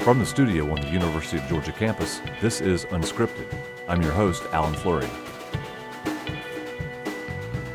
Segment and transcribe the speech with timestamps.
[0.00, 3.54] From the studio on the University of Georgia campus, this is Unscripted.
[3.86, 5.10] I'm your host, Alan Flurry.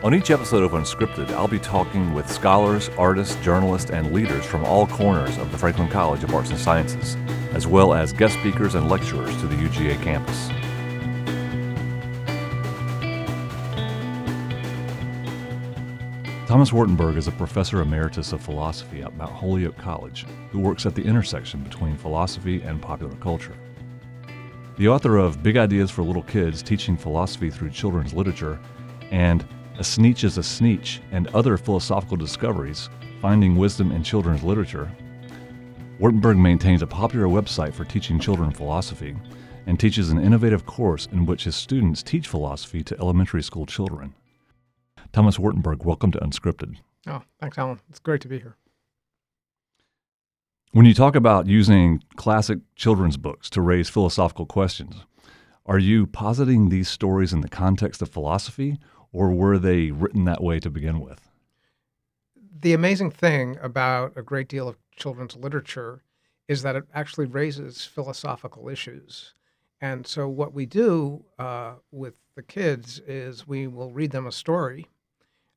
[0.02, 4.66] On each episode of Unscripted, I'll be talking with scholars, artists, journalists, and leaders from
[4.66, 7.16] all corners of the Franklin College of Arts and Sciences,
[7.54, 10.50] as well as guest speakers and lecturers to the UGA campus.
[16.66, 20.96] Thomas Wartenberg is a professor emeritus of philosophy at Mount Holyoke College who works at
[20.96, 23.56] the intersection between philosophy and popular culture.
[24.78, 28.60] The author of Big Ideas for Little Kids Teaching Philosophy Through Children's Literature
[29.12, 29.46] and
[29.78, 32.90] A Sneetch is a Sneetch and Other Philosophical Discoveries
[33.22, 34.92] Finding Wisdom in Children's Literature,
[36.00, 39.16] Wartenberg maintains a popular website for teaching children philosophy
[39.68, 44.16] and teaches an innovative course in which his students teach philosophy to elementary school children.
[45.16, 46.76] Thomas Wartenberg, welcome to Unscripted.
[47.08, 47.80] Oh, thanks, Alan.
[47.90, 48.58] It's great to be here.
[50.74, 55.06] When you talk about using classic children's books to raise philosophical questions,
[55.66, 58.78] are you positing these stories in the context of philosophy,
[59.14, 61.30] or were they written that way to begin with?
[62.60, 66.04] The amazing thing about a great deal of children's literature
[66.50, 69.34] is that it actually raises philosophical issues.
[69.80, 74.32] And so, what we do uh, with the kids is we will read them a
[74.34, 74.88] story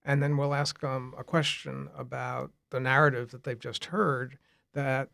[0.09, 4.39] and then we'll ask them a question about the narrative that they've just heard
[4.73, 5.11] that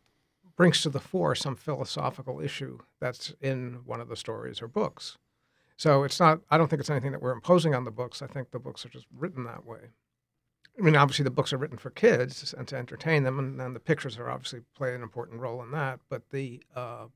[0.54, 5.18] brings to the fore some philosophical issue that's in one of the stories or books.
[5.76, 8.22] So it's not, I don't think it's anything that we're imposing on the books.
[8.22, 9.80] I think the books are just written that way.
[10.78, 13.74] I mean, obviously, the books are written for kids and to entertain them, and, and
[13.74, 16.00] the pictures are obviously play an important role in that.
[16.08, 17.06] But the uh,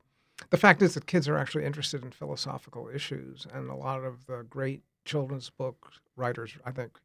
[0.49, 4.25] the fact is that kids are actually interested in philosophical issues, and a lot of
[4.27, 6.99] the great children's book writers, I think,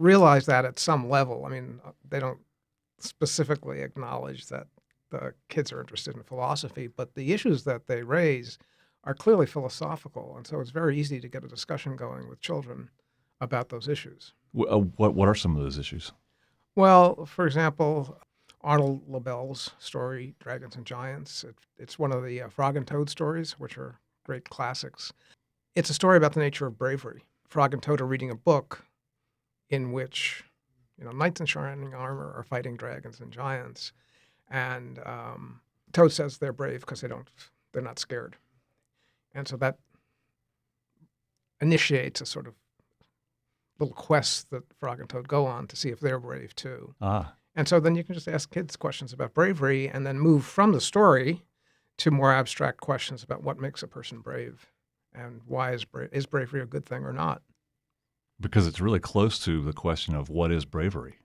[0.00, 1.44] realize that at some level.
[1.44, 2.40] I mean, uh, they don't
[2.98, 4.66] specifically acknowledge that
[5.10, 8.58] the kids are interested in philosophy, but the issues that they raise
[9.04, 12.90] are clearly philosophical, and so it's very easy to get a discussion going with children
[13.40, 14.34] about those issues.
[14.54, 16.12] Uh, what what are some of those issues?
[16.76, 18.18] Well, for example,
[18.60, 23.08] Arnold Lobel's story "Dragons and Giants." It, it's one of the uh, Frog and Toad
[23.08, 25.12] stories, which are great classics.
[25.74, 27.24] It's a story about the nature of bravery.
[27.48, 28.84] Frog and Toad are reading a book
[29.70, 30.44] in which
[30.98, 33.92] you know knights in shining armor are fighting dragons and giants,
[34.50, 35.60] and um,
[35.92, 37.28] Toad says they're brave because they don't
[37.72, 38.36] they're not scared,
[39.34, 39.78] and so that
[41.60, 42.54] initiates a sort of
[43.78, 46.94] little quest that Frog and Toad go on to see if they're brave too.
[47.00, 47.34] Ah.
[47.54, 50.72] And so then you can just ask kids questions about bravery and then move from
[50.72, 51.42] the story
[51.98, 54.66] to more abstract questions about what makes a person brave
[55.12, 57.42] and why is, bra- is bravery a good thing or not
[58.40, 61.18] because it's really close to the question of what is bravery.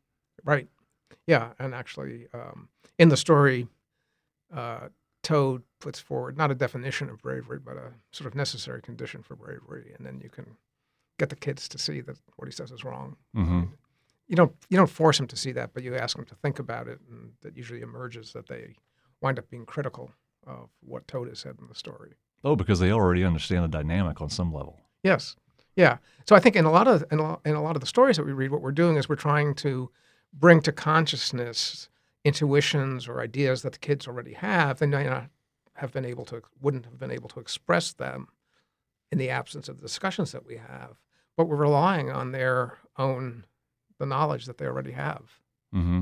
[0.44, 0.68] Right.
[1.28, 3.68] Yeah, and actually, um, in the story,
[4.54, 4.90] uh,
[5.24, 9.36] Toad puts forward not a definition of bravery, but a sort of necessary condition for
[9.36, 10.46] bravery, and then you can
[11.18, 13.16] get the kids to see that what he says is wrong.
[13.36, 13.64] Mm-hmm.
[14.28, 16.60] You don't you don't force them to see that, but you ask them to think
[16.60, 18.76] about it, and that usually emerges that they
[19.22, 20.12] wind up being critical
[20.46, 22.14] of what Toad has said in the story.
[22.44, 24.80] Oh, because they already understand the dynamic on some level.
[25.04, 25.36] Yes.
[25.76, 25.98] Yeah.
[26.28, 28.18] So I think in a lot of in a, in a lot of the stories
[28.18, 29.90] that we read, what we're doing is we're trying to
[30.34, 31.90] bring to consciousness
[32.24, 34.80] intuitions or ideas that the kids already have.
[34.80, 35.30] They may not
[35.76, 38.28] have been able to wouldn't have been able to express them
[39.12, 40.98] in the absence of the discussions that we have.
[41.38, 43.46] But we're relying on their own
[44.00, 45.24] the knowledge that they already have.
[45.74, 46.02] Mm-hmm.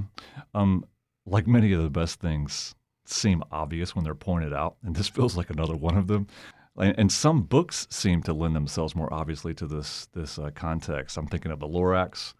[0.54, 0.86] Um,
[1.26, 5.36] like many of the best things seem obvious when they're pointed out, and this feels
[5.36, 6.28] like another one of them.
[6.76, 11.18] And some books seem to lend themselves more obviously to this this uh, context.
[11.18, 12.34] I'm thinking of the Lorax,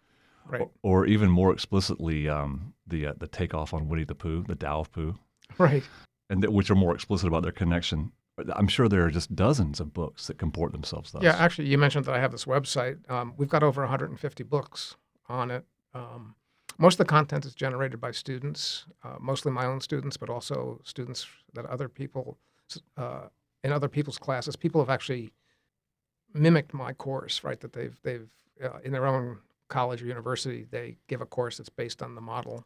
[0.48, 0.62] right.
[0.62, 4.56] or, or, even more explicitly um, the uh, the takeoff on Winnie the Pooh, the
[4.56, 5.14] Tao of Pooh,
[5.58, 5.84] right,
[6.28, 8.10] and th- which are more explicit about their connection.
[8.56, 11.22] I'm sure there are just dozens of books that comport themselves thus.
[11.22, 13.08] Yeah, actually, you mentioned that I have this website.
[13.08, 14.96] Um, we've got over 150 books
[15.28, 15.64] on it.
[15.94, 16.34] Um,
[16.76, 20.80] most of the content is generated by students, uh, mostly my own students, but also
[20.82, 22.36] students that other people
[22.96, 23.28] uh,
[23.64, 24.54] in other people's classes.
[24.54, 25.32] People have actually
[26.32, 27.58] mimicked my course, right?
[27.58, 28.28] That they've they've
[28.62, 29.38] uh, in their own
[29.68, 32.64] college or university they give a course that's based on the model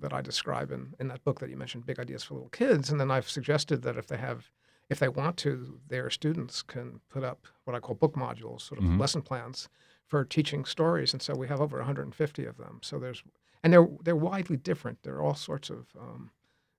[0.00, 2.88] that I describe in, in that book that you mentioned, Big Ideas for Little Kids.
[2.90, 4.48] And then I've suggested that if they have,
[4.88, 8.78] if they want to, their students can put up what I call book modules, sort
[8.78, 9.00] of mm-hmm.
[9.00, 9.68] lesson plans
[10.06, 11.12] for teaching stories.
[11.12, 12.78] And so we have over 150 of them.
[12.82, 13.22] So there's,
[13.62, 15.02] and they're they're widely different.
[15.02, 16.30] There are all sorts of um,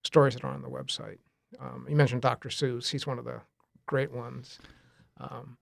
[0.04, 1.18] stories that are on the website.
[1.60, 2.50] Um, you mentioned Dr.
[2.50, 3.42] Seuss; he's one of the
[3.86, 4.60] great ones.
[5.18, 5.58] Um,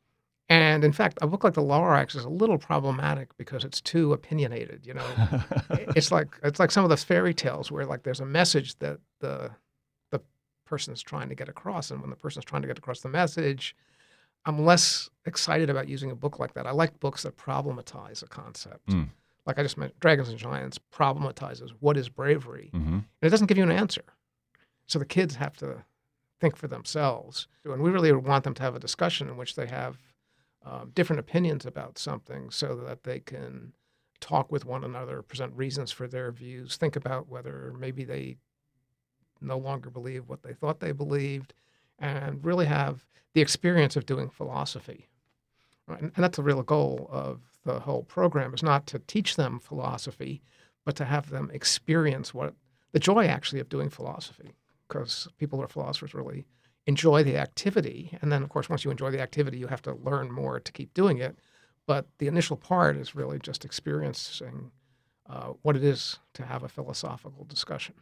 [0.50, 4.14] and in fact, a book like The Lorax is a little problematic because it's too
[4.14, 4.86] opinionated.
[4.86, 5.06] You know,
[5.70, 9.00] it's like it's like some of those fairy tales where like there's a message that
[9.20, 9.52] the
[10.12, 10.22] the
[10.66, 11.92] person is trying to get across.
[11.92, 13.76] And when the person is trying to get across the message,
[14.46, 16.66] I'm less excited about using a book like that.
[16.66, 18.88] I like books that problematize a concept.
[18.88, 19.10] Mm.
[19.46, 23.48] Like I just mentioned, Dragons and Giants problematizes what is bravery, hmm and it doesn't
[23.48, 24.04] give you an answer.
[24.88, 25.84] So the kids have to
[26.40, 27.48] think for themselves.
[27.66, 29.98] And we really want them to have a discussion in which they have
[30.66, 33.74] um, different opinions about something so that they can
[34.20, 38.38] talk with one another, present reasons for their views, think about whether maybe they
[39.40, 41.54] no longer believe what they thought they believed,
[42.00, 45.08] and really have the experience of doing philosophy.
[45.88, 49.60] And, and that's the real goal of the whole program is not to teach them
[49.60, 50.42] philosophy,
[50.86, 52.56] but to have them experience what
[52.94, 54.56] the joy actually of doing philosophy.
[54.88, 56.46] Because people who are philosophers really
[56.86, 58.18] enjoy the activity.
[58.22, 60.72] And then, of course, once you enjoy the activity, you have to learn more to
[60.72, 61.38] keep doing it.
[61.86, 64.72] But the initial part is really just experiencing
[65.30, 67.96] uh, what it is to have a philosophical discussion.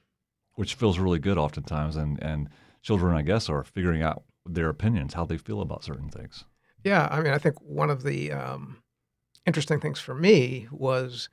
[0.54, 2.50] Which feels really good oftentimes, and and
[2.82, 6.46] children, I guess, are figuring out their opinions, how they feel about certain things.
[6.84, 8.78] Yeah, I mean, I think one of the um,
[9.46, 11.30] interesting things for me was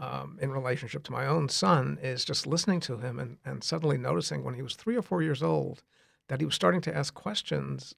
[0.00, 3.98] um, in relationship to my own son is just listening to him and, and suddenly
[3.98, 5.82] noticing when he was three or four years old
[6.28, 7.94] that he was starting to ask questions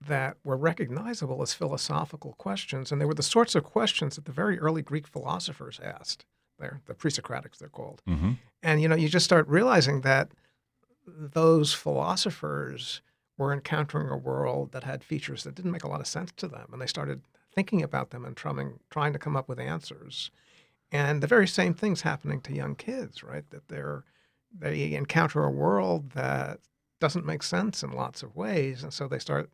[0.00, 2.90] that were recognizable as philosophical questions.
[2.90, 6.24] And they were the sorts of questions that the very early Greek philosophers asked.
[6.58, 8.02] They're the pre-Socratics, they're called.
[8.06, 8.32] hmm
[8.62, 10.30] And you know, you just start realizing that
[11.06, 13.02] those philosophers
[13.36, 16.46] were encountering a world that had features that didn't make a lot of sense to
[16.46, 17.22] them, and they started
[17.54, 20.30] thinking about them and trying trying to come up with answers.
[20.92, 23.48] And the very same things happening to young kids, right?
[23.50, 24.04] That they're
[24.56, 26.60] they encounter a world that
[27.00, 29.50] doesn't make sense in lots of ways, and so they start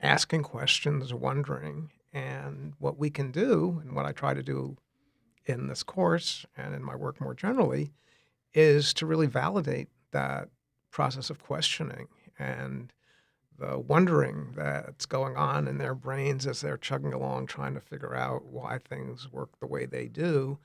[0.00, 1.90] asking questions, wondering.
[2.12, 4.76] And what we can do, and what I try to do
[5.46, 7.92] in this course and in my work more generally,
[8.52, 10.48] is to really validate that
[10.90, 12.06] process of questioning
[12.38, 12.92] and
[13.58, 18.14] the wondering that's going on in their brains as they're chugging along trying to figure
[18.14, 20.58] out why things work the way they do.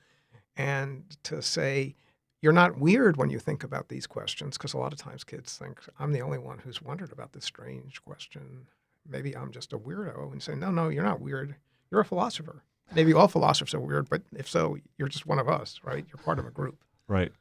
[0.56, 1.94] And to say,
[2.42, 5.56] you're not weird when you think about these questions, because a lot of times kids
[5.56, 8.66] think, I'm the only one who's wondered about this strange question.
[9.08, 10.32] Maybe I'm just a weirdo.
[10.32, 11.54] And say, no, no, you're not weird.
[11.90, 12.62] You're a philosopher.
[12.94, 16.04] Maybe all philosophers are weird, but if so, you're just one of us, right?
[16.08, 16.82] You're part of a group.
[17.06, 17.32] Right.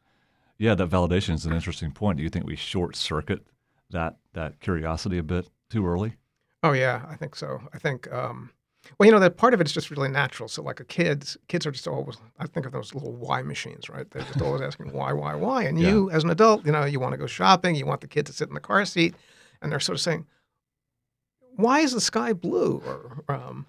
[0.58, 2.18] Yeah, that validation is an interesting point.
[2.18, 3.48] Do you think we short circuit
[3.92, 6.16] that that curiosity a bit too early?
[6.64, 7.62] Oh yeah, I think so.
[7.74, 8.52] I think um,
[8.98, 10.50] well, you know, that part of it's just really natural.
[10.50, 12.18] So like a kids, kids are just always.
[12.38, 14.10] I think of those little why machines, right?
[14.10, 15.64] They're just always asking why, why, why.
[15.64, 15.90] And Yeah.
[15.90, 17.76] you, as an adult, you know, you want to go shopping.
[17.76, 19.16] You want the kid to sit in the car seat,
[19.62, 20.26] and they're sort of saying,
[21.56, 23.66] "Why is the sky blue?" Or um,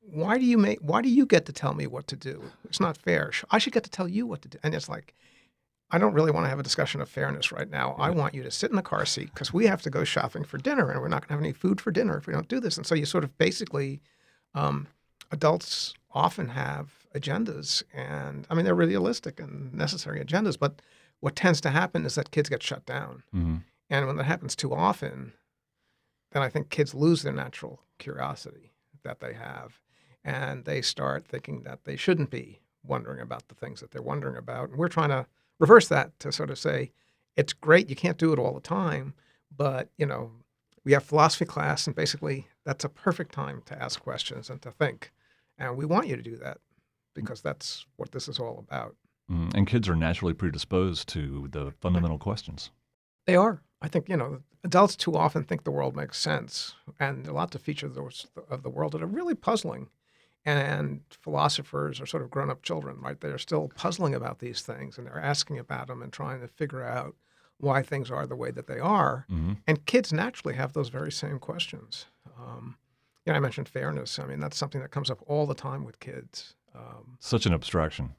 [0.00, 0.78] "Why do you make?
[0.80, 2.42] Why do you get to tell me what to do?
[2.64, 3.32] It's not fair.
[3.50, 5.14] I should get to tell you what to do." And it's like.
[5.90, 7.96] I don't really want to have a discussion of fairness right now.
[7.98, 10.44] I want you to sit in the car seat because we have to go shopping
[10.44, 12.48] for dinner and we're not going to have any food for dinner if we don't
[12.48, 12.76] do this.
[12.76, 14.00] And so you sort of basically,
[14.54, 14.86] um,
[15.30, 20.80] adults often have agendas, and I mean, they're realistic and necessary agendas, but
[21.20, 23.22] what tends to happen is that kids get shut down.
[23.32, 23.56] hmm
[23.90, 25.32] And when that happens too often,
[26.32, 29.80] then I think kids lose their natural curiosity that they have.
[30.24, 34.36] And they start thinking that they shouldn't be wondering about the things that they're wondering
[34.36, 34.68] about.
[34.68, 35.26] And we're trying to
[35.58, 36.92] reverse that to sort of say,
[37.36, 39.14] it's great, you can't do it all the time,
[39.56, 40.30] but, you know,
[40.84, 44.70] we have philosophy class, and basically that's a perfect time to ask questions and to
[44.70, 45.12] think.
[45.58, 46.58] And we want you to do that
[47.14, 48.96] because that's what this is all about.
[49.28, 52.70] hmm And kids are naturally predisposed to the fundamental questions.
[53.26, 53.60] They are.
[53.82, 57.36] I think you know adults too often think the world makes sense, and there are
[57.36, 57.96] lots of features
[58.50, 59.88] of the world that are really puzzling.
[60.44, 63.20] And philosophers are sort of grown-up children, right?
[63.20, 66.82] They're still puzzling about these things, and they're asking about them and trying to figure
[66.82, 67.14] out
[67.58, 69.26] why things are the way that they are.
[69.28, 72.06] hmm And kids naturally have those very same questions.
[72.38, 72.76] Um,
[73.26, 74.18] you know, I mentioned fairness.
[74.18, 76.54] I mean, that's something that comes up all the time with kids.
[76.74, 78.14] Um, Such an abstraction.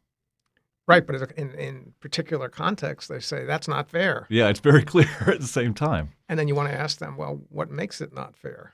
[0.88, 4.27] right, but in, in particular contexts, they say that's not fair.
[4.29, 6.09] Yeah, it's very clear at the same time.
[6.27, 8.73] And then you want to ask them, well, what makes it not fair?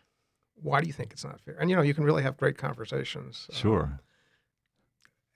[0.56, 1.56] Why do you think it's not fair?
[1.60, 3.48] And you know, you can really have great conversations.
[3.52, 4.00] um, Sure.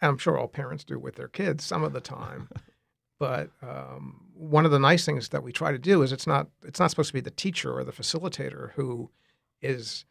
[0.02, 2.50] and I'm sure all parents do with their kids some of the time.
[3.20, 6.48] but um, one of the nice things that we try to do is it's not
[6.64, 9.12] it's not supposed to be the teacher or the facilitator who
[9.62, 10.06] is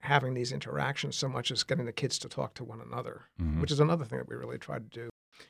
[0.00, 3.60] having these interactions so much as getting the kids to talk to one another, Mhm.
[3.60, 5.08] which is another thing that we really try to do.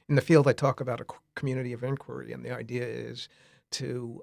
[0.09, 3.29] In the field, I talk about a community of inquiry, and the idea is
[3.73, 4.23] to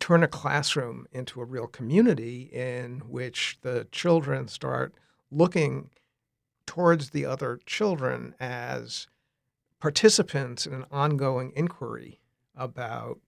[0.00, 4.94] turn a classroom into a real community in which the children start
[5.30, 5.90] looking
[6.66, 9.06] towards the other children as
[9.80, 12.20] participants in an ongoing inquiry
[12.56, 13.18] about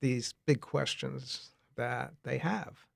[0.00, 2.86] these big questions that they have.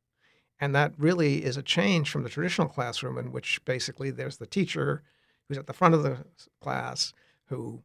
[0.60, 4.46] And that really is a change from the traditional classroom in which basically there's the
[4.46, 5.02] teacher
[5.48, 6.24] who's at the front of the
[6.60, 7.12] class
[7.46, 7.82] who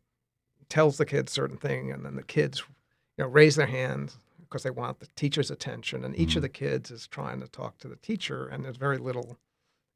[0.70, 2.64] tells the kids certain thing and then the kids
[3.18, 4.18] you know raise their hands
[4.50, 6.38] because they want the teacher's attention and each Mhm.
[6.38, 9.38] of the kids is trying to talk to the teacher and there's very little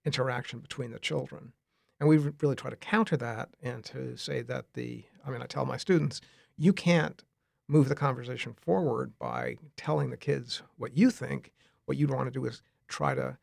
[0.05, 1.53] interaction between the children.
[1.99, 5.45] And we really try to counter that and to say that the I mean I
[5.45, 6.19] tell my students
[6.57, 7.23] you can't
[7.67, 11.53] move the conversation forward by telling the kids what you think.
[11.85, 13.37] What you'd want to do is try to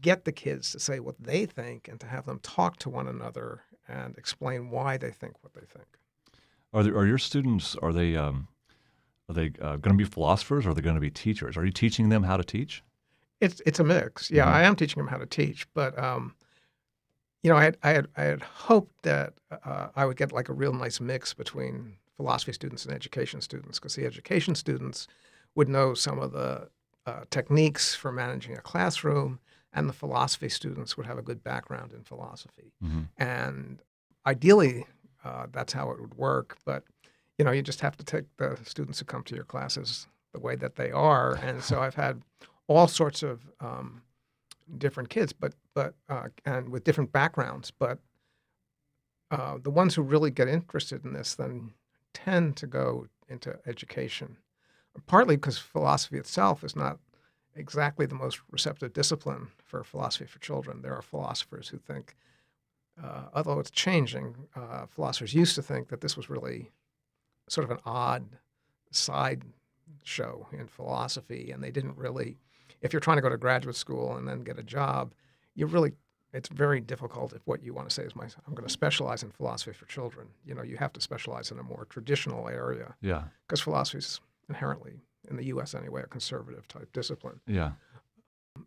[0.00, 3.06] get the kids to say what they think and to have them talk to one
[3.06, 5.98] another and explain why they think what they think.
[6.72, 8.48] Are there, are your students are they um,
[9.32, 11.56] are they uh, going to be philosophers or are they going to be teachers?
[11.56, 12.82] Are you teaching them how to teach?
[13.40, 14.30] It's it's a mix.
[14.30, 14.52] Yeah, Mhm.
[14.52, 16.34] I am teaching them how to teach, but um,
[17.42, 19.34] you know, I had, I had I had hoped that
[19.64, 23.80] uh, I would get like a real nice mix between philosophy students and education students,
[23.80, 25.08] because the education students
[25.56, 26.68] would know some of the
[27.06, 29.40] uh, techniques for managing a classroom,
[29.72, 32.72] and the philosophy students would have a good background in philosophy.
[32.84, 33.08] Mhm.
[33.18, 33.82] And
[34.24, 34.86] ideally,
[35.24, 36.58] uh, that's how it would work.
[36.64, 36.84] But
[37.42, 40.38] you know, you just have to take the students who come to your classes the
[40.38, 41.34] way that they are.
[41.42, 42.22] And so I've had
[42.68, 44.02] all sorts of um,
[44.78, 47.72] different kids, but but uh, and with different backgrounds.
[47.72, 47.98] But
[49.32, 51.72] uh, the ones who really get interested in this then
[52.14, 54.36] tend to go into education,
[55.08, 57.00] partly because philosophy itself is not
[57.56, 60.80] exactly the most receptive discipline for philosophy for children.
[60.80, 62.14] There are philosophers who think,
[63.02, 66.70] uh, although it's changing, uh, philosophers used to think that this was really
[67.48, 68.24] sort of an odd
[68.90, 69.42] side
[70.04, 72.38] show in philosophy, and they didn't really.
[72.80, 75.14] If you're trying to go to graduate school and then get a job,
[75.54, 75.92] you really
[76.32, 79.22] it's very difficult if what you want to say is my I'm going to specialize
[79.22, 80.28] in philosophy for children.
[80.44, 84.20] You know, you have to specialize in a more traditional area Yeah, because philosophy is
[84.48, 85.74] inherently, in the U.S.
[85.74, 87.40] anyway, a conservative type discipline.
[87.46, 87.72] yeah,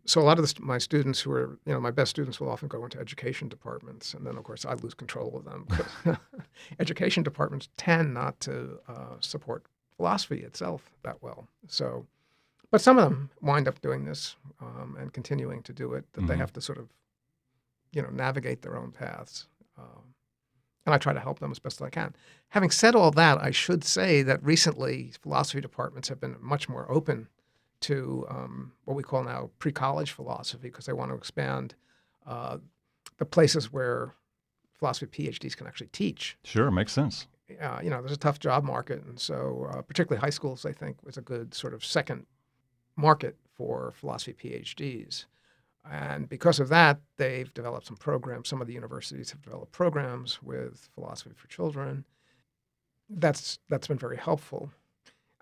[0.04, 2.50] So a lot of the, my students who are, you know, my best students will
[2.50, 5.66] often go into education departments, and then of course I lose control of them.
[6.80, 9.64] education departments tend not to uh, support
[9.96, 11.48] philosophy itself that well.
[11.68, 12.06] So,
[12.70, 16.04] but some of them wind up doing this um, and continuing to do it.
[16.12, 16.38] That they Mhm.
[16.38, 16.88] have to sort of,
[17.92, 19.48] you know, navigate their own paths.
[19.78, 20.14] Um,
[20.84, 22.14] and I try to help them as best as I can.
[22.50, 26.90] Having said all that, I should say that recently philosophy departments have been much more
[26.90, 27.28] open
[27.80, 31.74] to um, what we call now pre-college philosophy because they want to expand
[32.26, 32.58] uh,
[33.18, 34.14] the places where
[34.72, 36.36] philosophy PhDs can actually teach.
[36.44, 37.26] sure, makes sense.
[37.60, 40.72] Uh, you know, there's a tough job market, and so uh, particularly high schools, I
[40.72, 42.26] think, was a good sort of second
[42.96, 45.26] market for philosophy PhDs.
[45.88, 48.48] And because of that, they've developed some programs.
[48.48, 52.04] Some of the universities have developed programs with philosophy for children.
[53.08, 54.72] That's that's been very helpful.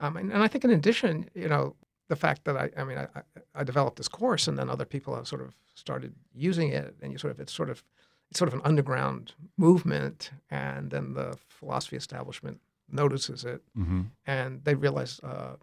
[0.00, 1.75] Um, and, and I think in addition, you know,
[2.09, 3.07] the fact that I, I mean, I,
[3.55, 7.13] I- developed this course, and then other people have sort of started using it, and
[7.13, 7.83] you sort of it's sort of
[8.31, 14.63] it's sort of an underground movement, and then the philosophy establishment notices it, hmm and
[14.65, 15.21] they realize.
[15.23, 15.57] Uh,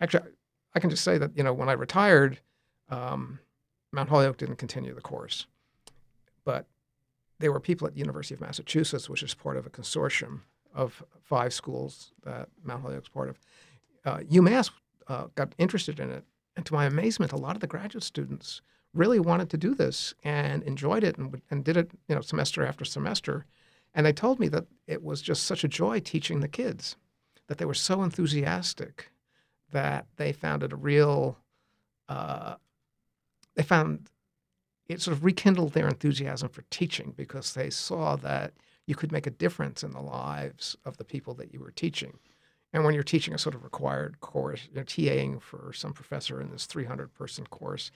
[0.00, 0.30] actually,
[0.74, 2.40] I can just say that you know when I retired,
[2.88, 3.38] um,
[3.92, 5.46] Mount Holyoke didn't continue the course,
[6.44, 6.66] but
[7.38, 10.40] there were people at the University of Massachusetts, which is part of a consortium
[10.74, 13.38] of five schools that Mount Holyoke's part of.
[14.04, 14.70] Uh, UMass
[15.08, 16.24] uh, got interested in it,
[16.56, 20.14] and to my amazement, a lot of the graduate students really wanted to do this
[20.22, 23.44] and enjoyed it and, and did it, you know, semester after semester.
[23.94, 26.96] And they told me that it was just such a joy teaching the kids,
[27.48, 29.10] that they were so enthusiastic
[29.72, 31.38] that they found it a real,
[32.08, 32.54] uh,
[33.56, 34.08] they found
[34.86, 38.52] it sort of rekindled their enthusiasm for teaching because they saw that
[38.86, 42.18] you could make a difference in the lives of the people that you were teaching.
[42.74, 46.50] And when you're teaching a sort of required course, you're TAing for some professor in
[46.50, 47.92] this 300 person course,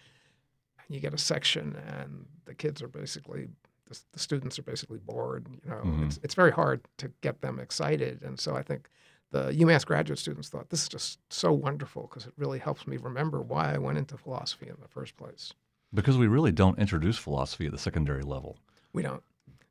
[0.78, 3.49] and you get a section, and the kids are basically,
[3.90, 5.49] the, the students are basically bored.
[5.64, 6.06] You know, Mhm.
[6.06, 8.23] it's, it's very hard to get them excited.
[8.23, 8.88] And so I think
[9.32, 12.99] the UMass graduate students thought this is just so wonderful because it really helps me
[12.99, 15.52] remember why I went into philosophy in the first place.
[15.92, 18.58] Because we really don't introduce philosophy at the secondary level.
[18.92, 19.25] We don't.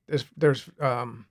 [0.07, 1.27] There's, there's, um,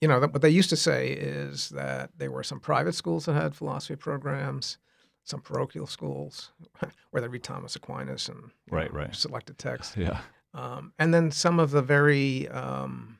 [0.00, 3.34] you know, what they used to say is that there were some private schools that
[3.34, 4.78] had philosophy programs,
[5.24, 6.52] some parochial schools
[7.10, 9.14] where they read Thomas Aquinas and Right, know, right.
[9.14, 9.96] selected texts.
[9.96, 10.20] Yeah,
[10.54, 13.18] um, and then some of the very, um,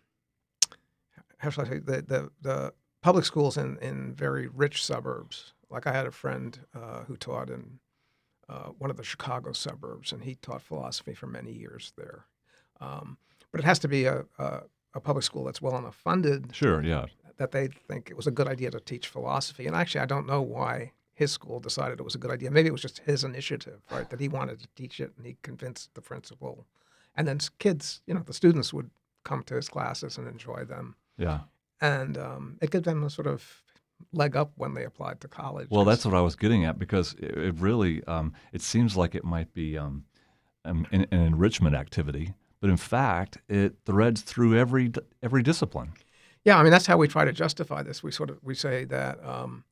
[1.38, 2.72] how shall I say, the the, the
[3.02, 5.52] public schools in in very rich suburbs.
[5.68, 7.78] Like I had a friend uh, who taught in
[8.48, 12.24] uh, one of the Chicago suburbs, and he taught philosophy for many years there.
[12.80, 13.18] Um,
[13.52, 14.62] but it has to be a, a,
[14.94, 17.06] a public school that's well enough funded sure, yeah.
[17.36, 19.66] that they think it was a good idea to teach philosophy.
[19.66, 22.50] And actually, I don't know why his school decided it was a good idea.
[22.50, 24.08] Maybe it was just his initiative, right?
[24.08, 26.66] That he wanted to teach it, and he convinced the principal.
[27.14, 28.90] And then kids, you know, the students would
[29.24, 30.96] come to his classes and enjoy them.
[31.18, 31.40] Yeah.
[31.80, 33.62] And um, it gave them a sort of
[34.12, 35.68] leg up when they applied to college.
[35.70, 39.14] Well, that's what I was getting at because it, it really um, it seems like
[39.14, 40.04] it might be um,
[40.64, 45.92] an, an, enrichment activity, but in fact, it threads through every every discipline.
[46.44, 48.02] Yeah, I mean that's how we try to justify this.
[48.02, 49.24] We sort of we say that.
[49.24, 49.64] Um,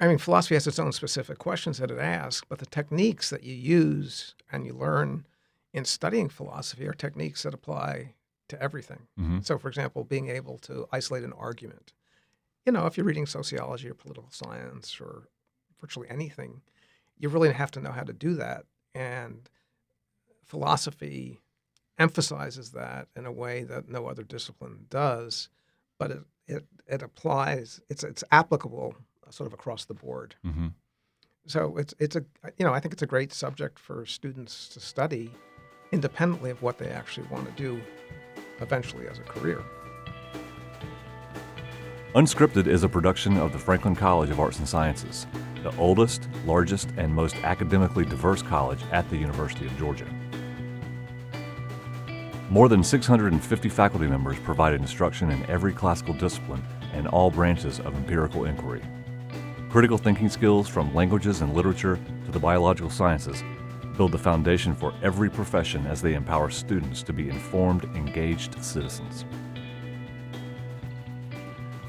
[0.00, 3.42] I mean, philosophy has its own specific questions that it asks, but the techniques that
[3.42, 5.26] you use and you learn
[5.72, 8.14] in studying philosophy are techniques that apply
[8.46, 9.08] to everything.
[9.18, 9.40] Mm-hmm.
[9.42, 11.92] So, for example, being able to isolate an argument
[12.68, 15.22] you know, if you're reading sociology or political science or
[15.80, 16.60] virtually anything,
[17.16, 18.66] you really have to know how to do that.
[18.94, 19.48] And
[20.48, 21.40] philosophy
[21.98, 25.48] emphasizes that in a way that no other discipline does,
[25.98, 28.94] but it, it, it applies, it's, it's applicable
[29.30, 30.34] sort of across the board.
[30.44, 30.68] Mm-hmm.
[31.46, 32.24] So it's, it's a,
[32.58, 35.30] you know, I think it's a great subject for students to study
[35.92, 37.80] independently of what they actually want to do
[38.60, 39.62] eventually as a career.
[42.14, 45.26] Unscripted is a production of the Franklin College of Arts and Sciences,
[45.62, 50.06] the oldest, largest, and most academically diverse college at the University of Georgia.
[52.50, 56.62] More than 650 faculty members provide instruction in every classical discipline
[56.94, 58.82] and all branches of empirical inquiry.
[59.68, 63.44] Critical thinking skills from languages and literature to the biological sciences
[63.98, 69.26] build the foundation for every profession as they empower students to be informed, engaged citizens.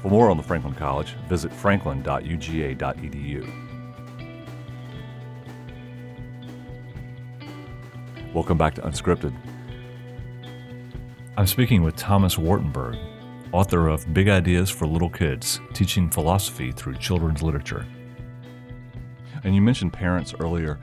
[0.02, 3.50] For more on the Franklin College, visit franklin.uga.edu.
[8.34, 9.34] Welcome back to Unscripted.
[11.36, 12.98] I'm speaking with Thomas Wartenberg,
[13.52, 17.86] author of Big Ideas for Little Kids Teaching Philosophy Through Children's Literature.
[19.44, 20.80] And you mentioned parents earlier,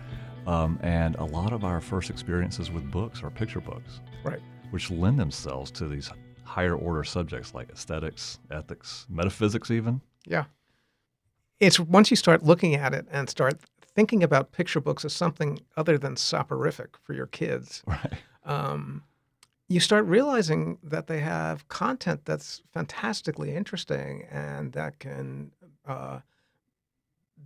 [0.47, 3.99] um, and a lot of our first experiences with books are picture books.
[4.23, 4.39] Right.
[4.71, 6.09] Which lend themselves to these
[6.45, 9.99] higher order subjects like aesthetics, ethics, metaphysics, even.
[10.25, 10.45] Yeah.
[11.59, 15.59] It's once you start looking at it and start thinking about picture books as something
[15.75, 18.13] other than soporific for your kids, right.
[18.45, 19.03] um,
[19.67, 25.51] you start realizing that they have content that's fantastically interesting and that can
[25.85, 26.19] uh,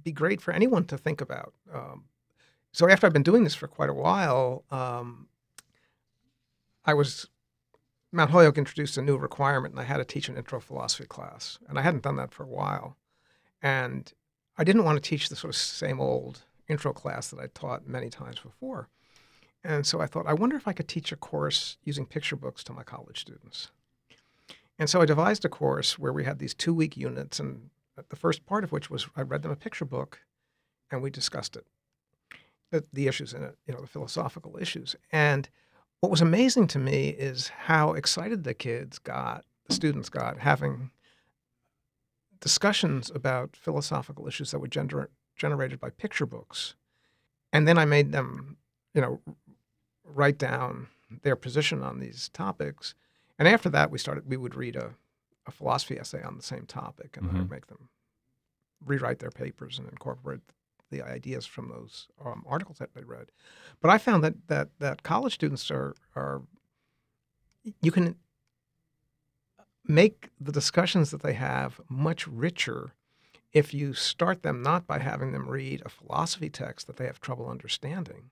[0.03, 1.53] be great for anyone to think about.
[1.73, 2.05] Um,
[2.71, 5.27] so after I've been doing this for quite a while, um,
[6.85, 7.27] I was
[8.11, 11.57] Mount Holyoke introduced a new requirement, and I had to teach an intro philosophy class,
[11.67, 12.97] and I hadn't done that for a while,
[13.61, 14.11] and
[14.57, 17.87] I didn't want to teach the sort of same old intro class that I taught
[17.87, 18.89] many times before,
[19.63, 22.63] and so I thought, I wonder if I could teach a course using picture books
[22.65, 23.71] to my college students,
[24.79, 27.69] and so I devised a course where we had these two-week units, and
[28.09, 30.19] the first part of which was I read them a picture book,
[30.89, 31.65] and we discussed it,
[32.71, 35.49] the, the issues in it, you know, the philosophical issues, and
[36.01, 40.89] what was amazing to me is how excited the kids got, the students got, having
[42.39, 46.73] discussions about philosophical issues that were gener- generated by picture books.
[47.53, 48.57] And then I made them,
[48.95, 49.21] you know,
[50.13, 50.87] write down
[51.23, 52.95] their position on these topics.
[53.37, 54.93] And after that, we started, we would read a,
[55.45, 57.35] a philosophy essay on the same topic and mm-hmm.
[57.35, 57.89] I would make them
[58.85, 60.41] rewrite their papers and incorporate
[60.89, 63.31] the ideas from those um, articles that they read.
[63.81, 66.41] But I found that that that college students are are
[67.81, 68.15] you can
[69.87, 72.91] make the discussions that they have much richer
[73.53, 77.19] if you start them not by having them read a philosophy text that they have
[77.19, 78.29] trouble understanding,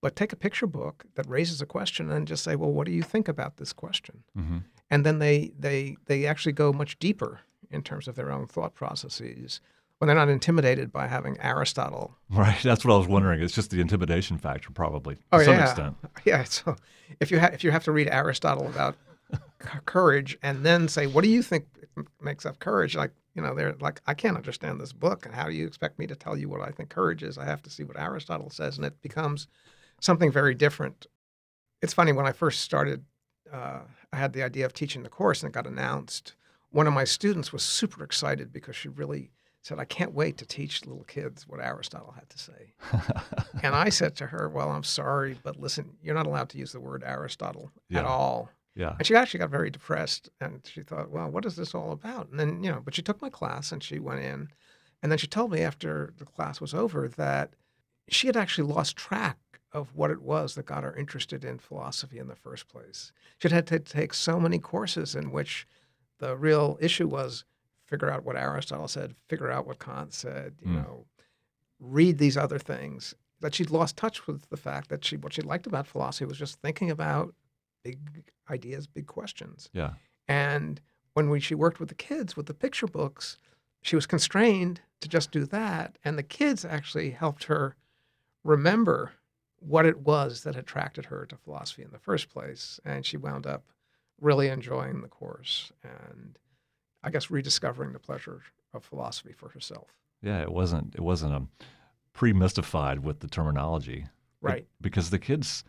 [0.00, 2.92] but take a picture book that raises a question and just say, "Well, what do
[2.92, 4.58] you think about this question?" Mm-hmm.
[4.90, 8.74] And then they they they actually go much deeper in terms of their own thought
[8.74, 9.60] processes
[9.98, 12.16] when they're not intimidated by having Aristotle.
[12.30, 12.58] Right.
[12.62, 13.42] That's what I was wondering.
[13.42, 15.64] It's just the intimidation factor, probably to oh, some yeah.
[15.64, 15.96] extent.
[16.24, 16.44] Yeah.
[16.44, 16.76] So
[17.20, 18.96] if you ha- if you have to read Aristotle about
[19.84, 21.66] courage and then say, "What do you think
[22.20, 25.46] makes up courage?" Like you know, they're like, "I can't understand this book, and how
[25.46, 27.36] do you expect me to tell you what I think courage is?
[27.36, 29.46] I have to see what Aristotle says," and it becomes
[30.00, 31.06] something very different.
[31.82, 33.04] It's funny when I first started.
[33.52, 33.80] Uh,
[34.12, 36.34] I had the idea of teaching the course, and it got announced.
[36.70, 39.30] One of my students was super excited because she really
[39.62, 42.74] said, I can't wait to teach little kids what Aristotle had to say.
[43.62, 46.72] and I said to her, Well, I'm sorry, but listen, you're not allowed to use
[46.72, 48.00] the word Aristotle yeah.
[48.00, 48.50] at all.
[48.74, 48.94] Yeah.
[48.98, 52.30] And she actually got very depressed and she thought, Well, what is this all about?
[52.30, 54.48] And then, you know, but she took my class and she went in.
[55.02, 57.54] And then she told me after the class was over that
[58.08, 59.38] she had actually lost track
[59.72, 63.12] of what it was that got her interested in philosophy in the first place.
[63.38, 65.66] She'd had to take so many courses in which
[66.18, 67.44] the real issue was
[67.84, 70.74] figure out what Aristotle said, figure out what Kant said, you Mm.
[70.74, 71.06] know,
[71.80, 73.14] read these other things.
[73.40, 76.38] That she'd lost touch with the fact that she what she liked about philosophy was
[76.38, 77.34] just thinking about
[77.82, 77.98] big
[78.50, 79.70] ideas, big questions.
[79.72, 79.94] Yeah.
[80.28, 80.80] And
[81.14, 83.38] when we, she worked with the kids with the picture books,
[83.82, 85.96] she was constrained to just do that.
[86.04, 87.76] And the kids actually helped her
[88.44, 89.12] remember
[89.60, 92.80] what it was that attracted her to philosophy in the first place.
[92.84, 93.64] And she wound up
[94.20, 96.38] really enjoying the course and
[97.02, 98.42] I guess rediscovering the pleasure
[98.74, 99.88] of philosophy for herself.
[100.22, 100.40] Yeah.
[100.42, 100.94] It wasn't.
[100.94, 101.42] It wasn't a
[102.12, 104.06] pre-mystified with the terminology.
[104.42, 104.66] Right.
[104.80, 105.64] because the kids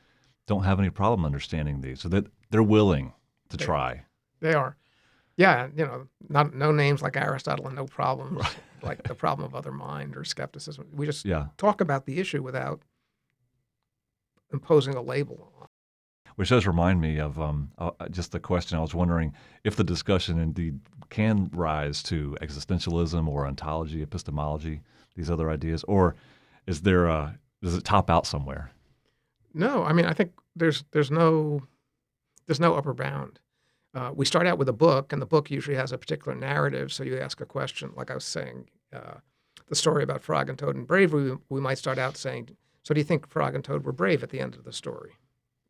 [0.47, 3.12] don't have any problem understanding these, so that they're willing
[3.49, 4.06] to They- try.
[4.39, 4.77] They are.
[5.36, 8.45] Yeah, you know, not no names like Aristotle and no problems
[8.82, 10.88] like the problem of other mind or skepticism.
[10.93, 11.47] We just Yeah.
[11.58, 12.82] talk about the issue without
[14.53, 15.67] imposing a label on.
[16.35, 18.77] Which does remind me of um, uh, just the question.
[18.77, 19.33] I was wondering
[19.63, 24.81] if the discussion indeed can rise to existentialism or ontology, epistemology,
[25.15, 26.15] these other ideas, or
[26.67, 28.71] is there a does it top out somewhere?
[29.53, 31.61] No, I mean, I think there's there's no
[32.47, 33.39] there's no upper bound.
[33.93, 36.93] Uh, we start out with a book, and the book usually has a particular narrative.
[36.93, 39.15] So you ask a question, like I was saying, uh,
[39.67, 41.31] the story about Frog and Toad and bravery.
[41.31, 44.23] We, we might start out saying, "So do you think Frog and Toad were brave
[44.23, 45.17] at the end of the story?"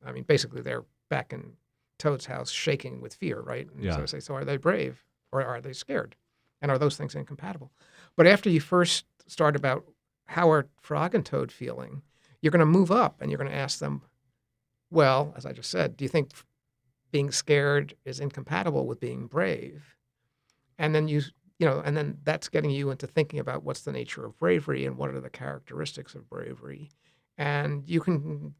[0.04, 1.58] I mean, basically, they're back in
[2.00, 3.69] Toad's house, shaking with fear, right?
[3.69, 3.95] And Yeah.
[3.95, 6.15] So I say, "So are they brave, or are they scared?
[6.62, 7.71] And are those things incompatible?"
[8.15, 9.86] But after you first start about
[10.26, 12.02] how are Frog and Toad feeling,
[12.41, 14.02] you're going to move up and you're going to ask them,
[14.89, 16.32] well, as I just said, do you think
[17.12, 19.95] being scared is incompatible with being brave?
[20.78, 21.21] And then you,
[21.60, 24.86] you know, and then that's getting you into thinking about what's the nature of bravery
[24.86, 26.89] and what are the characteristics of bravery.
[27.42, 28.54] And you can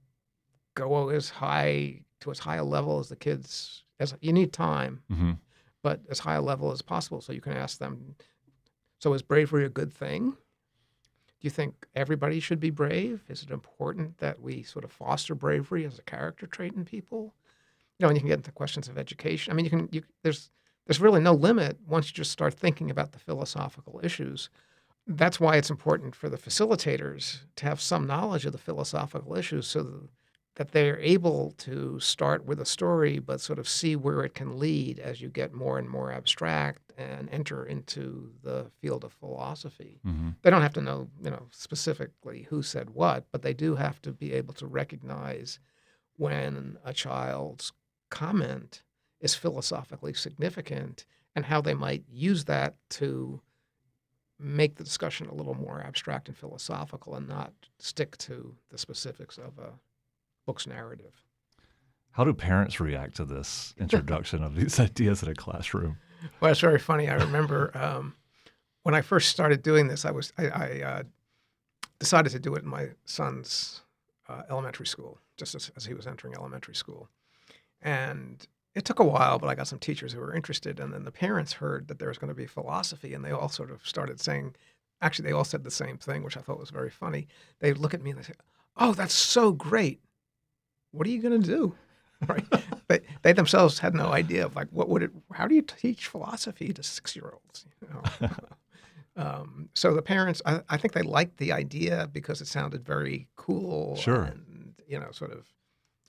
[0.74, 5.04] go as high to as high a level as the kids as you need time,
[5.08, 5.34] hmm
[5.84, 7.22] but as high a level as possible.
[7.22, 8.15] So you can ask them,
[9.00, 10.30] so is bravery a good thing?
[10.30, 13.24] Do you think everybody should be brave?
[13.30, 17.34] Is it important that we sort of foster bravery as a character trait in people?
[17.98, 19.52] You know, and you can get into questions of education.
[19.52, 19.89] I mean, you can.
[19.91, 20.52] You, there's
[20.86, 24.50] there's really no limit once you just start thinking about the philosophical issues.
[25.07, 29.67] That's why it's important for the facilitators to have some knowledge of the philosophical issues,
[29.67, 30.09] so
[30.55, 34.59] that, they're able to start with a story, but sort of see where it can
[34.59, 39.99] lead as you get more and more abstract and enter into the field of philosophy.
[40.03, 43.75] Hmm they don't have to know, you know, specifically who said what, but they do
[43.75, 45.59] have to be able to recognize
[46.17, 47.71] when a child's
[48.09, 48.83] comment
[49.19, 53.41] is philosophically significant and how they might use that to
[54.41, 59.38] make the discussion a little more abstract and philosophical and not stick to the specifics
[59.38, 59.71] of a
[60.45, 61.23] book's narrative.
[62.12, 65.97] How do parents react to this introduction of these ideas in a classroom?
[66.39, 67.08] Well, it's very funny.
[67.08, 68.15] I remember um,
[68.84, 71.04] when I first started doing this, I was I, I uh,
[71.99, 73.82] decided to do it in my son's
[74.27, 77.08] uh, elementary school, just as, as he was entering elementary school,
[77.82, 81.03] and it took a while, but I got some teachers who were interested, and then
[81.03, 83.86] the parents heard that there was going to be philosophy, and they all sort of
[83.86, 84.55] started saying,
[85.01, 87.27] actually, they all said the same thing, which I thought was very funny.
[87.60, 88.34] They look at me and they say,
[88.77, 89.99] "Oh, that's so great!
[90.91, 91.75] What are you going to do?"
[92.27, 92.45] right?
[92.88, 95.12] They, they themselves had no idea of like what would it?
[95.34, 97.65] How do you teach philosophy to six year olds?
[97.81, 98.29] You know?
[99.17, 103.27] um, so the parents, I, I think they liked the idea because it sounded very
[103.36, 103.95] cool.
[103.95, 104.23] Sure.
[104.23, 105.47] And you know, sort of,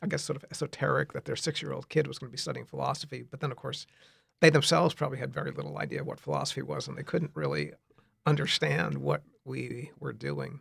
[0.02, 2.38] I guess, sort of esoteric that their six year old kid was going to be
[2.38, 3.22] studying philosophy.
[3.22, 3.86] But then, of course,
[4.40, 7.72] they themselves probably had very little idea what philosophy was, and they couldn't really
[8.26, 10.60] understand what we were doing.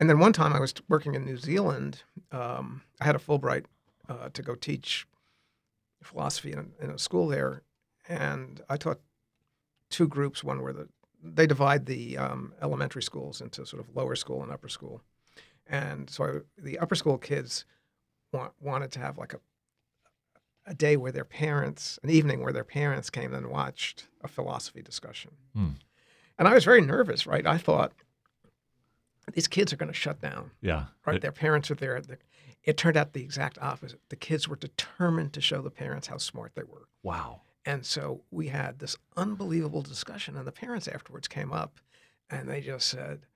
[0.00, 2.02] And then one time I was working in New Zealand.
[2.32, 3.66] Um, I had a Fulbright
[4.08, 5.06] uh, to go teach
[6.02, 7.62] philosophy in a, in a school there,
[8.08, 9.00] and I taught
[9.90, 10.42] two groups.
[10.42, 10.88] One where the
[11.22, 15.02] they divide the um, elementary schools into sort of lower school and upper school,
[15.66, 17.66] and so I, the upper school kids
[18.32, 19.40] want, wanted to have like a
[20.66, 24.82] a day where their parents, an evening where their parents came and watched a philosophy
[24.82, 25.32] discussion.
[25.54, 25.70] Hmm.
[26.38, 27.46] And I was very nervous, right?
[27.46, 27.92] I thought
[29.32, 30.84] these kids are going to shut down Yeah.
[31.06, 31.16] right?
[31.16, 32.02] It- Their parents are there.
[32.62, 34.00] It turned out the exact opposite.
[34.10, 36.88] The kids were determined to show the parents how smart they were.
[37.02, 37.40] wow.
[37.66, 41.78] And so we had this unbelievable discussion, and the parents afterwards came up
[42.30, 43.26] and they just said,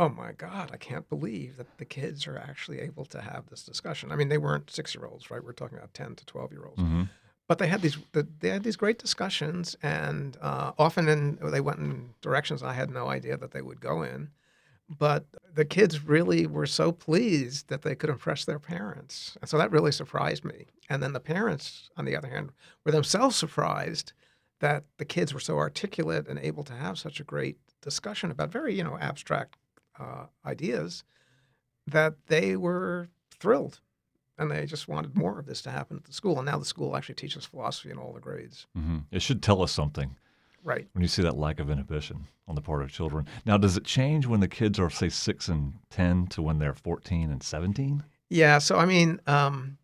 [0.00, 3.62] Oh my God, I can't believe that the kids are actually able to have this
[3.62, 4.10] discussion.
[4.10, 5.44] I mean, they weren't six year olds, right?
[5.44, 6.80] We're talking about 10 to 12 year olds.
[6.80, 7.02] hmm
[7.46, 7.98] But they had these
[8.40, 12.90] they had these great discussions, and uh, often in, they went in directions I had
[12.90, 14.30] no idea that they would go in.
[14.88, 19.58] But the kids really were so pleased that they could impress their parents, and so
[19.58, 20.66] that really surprised me.
[20.88, 22.52] And then the parents, on the other hand,
[22.86, 24.14] were themselves surprised
[24.60, 28.50] that the kids were so articulate and able to have such a great discussion about
[28.50, 29.56] very, you know, abstract
[30.00, 31.04] uh, ideas
[31.86, 33.08] that they were
[33.38, 33.80] thrilled
[34.38, 36.38] and they just wanted more of this to happen at the school.
[36.38, 38.66] And now the school actually teaches philosophy in all the grades.
[38.74, 40.16] hmm It should tell us something
[40.62, 40.88] Right.
[40.92, 43.26] when you see that lack of inhibition on the part of children.
[43.46, 46.74] Now, does it change when the kids are, say, six and 10 to when they're
[46.74, 48.02] 14 and 17?
[48.28, 48.58] Yeah.
[48.58, 49.78] So, I mean, um,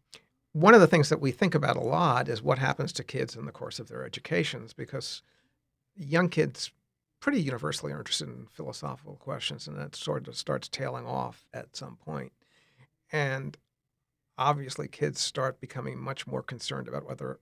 [0.53, 3.37] one of the things that we think about a lot is what happens to kids
[3.37, 5.23] in the course of their educations because
[5.97, 6.71] young kids
[7.21, 11.75] pretty universally are interested in philosophical questions and that sort of starts tailing off at
[11.77, 12.33] some point.
[13.13, 13.57] And
[14.39, 17.39] obviously, kids start becoming much more concerned about whether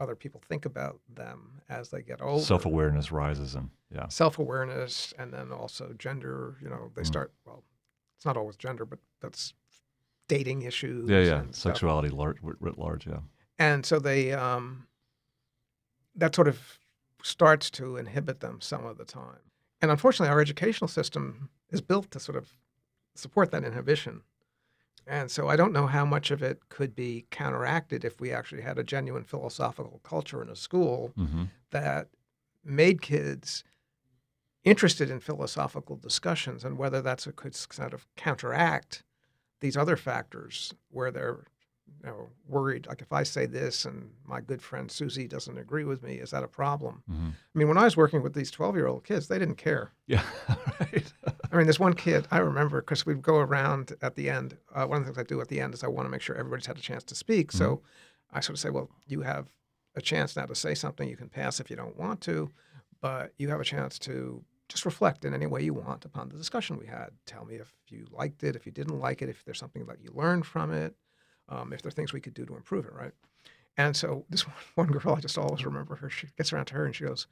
[0.00, 2.42] other people think about them as they get older.
[2.44, 4.08] Self awareness rises, and yeah.
[4.08, 6.56] self awareness, and then also gender.
[6.62, 7.06] You know, they Mm.
[7.06, 7.32] start.
[7.44, 7.64] Well,
[8.16, 9.54] it's not always gender, but that's
[10.28, 11.08] dating issues.
[11.10, 11.42] Yeah, yeah.
[11.50, 13.20] Sexuality lar- writ writ large, yeah.
[13.58, 14.86] And so they um,
[16.14, 16.78] that sort of
[17.22, 19.50] starts to inhibit them some of the time.
[19.80, 22.52] And unfortunately, our educational system is built to sort of
[23.14, 24.22] support that inhibition.
[25.06, 28.62] And so I don't know how much of it could be counteracted if we actually
[28.62, 32.08] had a genuine philosophical culture in a school hmm that
[32.64, 33.62] made kids
[34.64, 39.02] interested in philosophical discussions and whether that's a could kind of counteract
[39.60, 41.44] these other factors where they're
[42.04, 45.84] you know worried like if i say this and my good friend susie doesn't agree
[45.84, 47.02] with me is that a problem?
[47.08, 49.56] Hmm i mean when i was working with these 12 year old kids they didn't
[49.56, 49.92] care.
[50.06, 50.22] Yeah,
[50.80, 51.12] right.
[51.50, 54.86] i mean there's one kid i remember because we'd go around at the end uh,
[54.86, 56.36] one of the things i do at the end is i want to make sure
[56.36, 57.52] everybody's had a chance to speak.
[57.52, 57.82] So
[58.32, 59.50] i sort of say well you have
[59.96, 61.08] a chance now to say something.
[61.08, 62.50] You can pass if you don't want to
[63.00, 66.36] but you have a chance to just reflect in any way you want upon the
[66.36, 67.08] discussion we had.
[67.26, 70.00] Tell me if you liked it if you didn't like it if there's something that
[70.02, 70.94] you learned from it
[71.48, 73.12] um, if there are things we could do to improve it right
[73.76, 76.74] and so this one, one girl i just always remember her she gets around to
[76.74, 77.26] her and she goes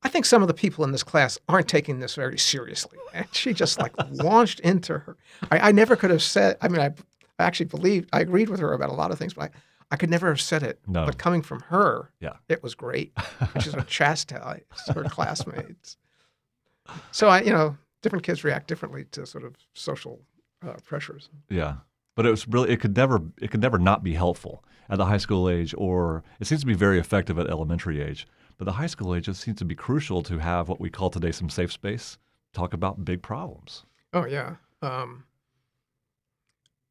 [0.00, 2.98] I think some of the people in this class aren't taking this very seriously.
[3.12, 5.16] And she just like launched into her.
[5.50, 6.90] I, I never could have said, I mean, I,
[7.40, 9.50] I actually believed, I agreed with her about a lot of things, but I,
[9.90, 10.78] I could never have said it.
[10.86, 11.04] No.
[11.04, 12.34] But coming from her, Yeah.
[12.48, 13.12] it was great.
[13.60, 14.62] She's would chastise
[14.94, 15.96] her classmates.
[17.10, 20.20] So I, you know, different kids react differently to sort of social
[20.64, 21.28] uh, pressures.
[21.48, 21.74] Yeah,
[22.18, 25.06] but it was really it could never it could never not be helpful at the
[25.06, 28.26] high school age, or it seems to be very effective at elementary age.
[28.56, 31.10] But the high school age it seems to be crucial to have what we call
[31.10, 32.18] today some safe space.
[32.52, 33.84] Talk about big problems.
[34.12, 34.56] Oh yeah.
[34.82, 35.26] Um,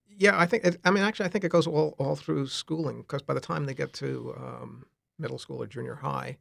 [0.07, 0.63] yeah, I think.
[0.63, 3.41] It, I mean, actually, I think it goes all all through schooling because by the
[3.41, 4.85] time they get to um,
[5.19, 6.37] middle school or junior high,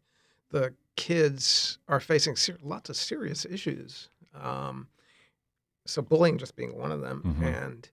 [0.51, 4.11] the kids are facing ser- lots of serious issues.
[4.41, 4.87] Um,
[5.87, 7.65] so bullying just being one of them, Mhm.
[7.65, 7.91] and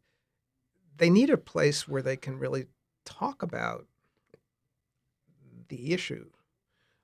[0.97, 2.67] they need a place where they can really
[3.05, 3.87] talk about
[5.69, 6.29] the issue.